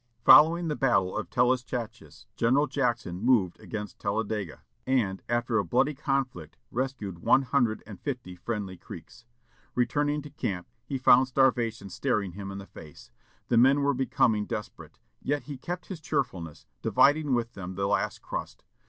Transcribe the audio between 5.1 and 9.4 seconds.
after a bloody conflict, rescued one hundred and fifty friendly Creeks.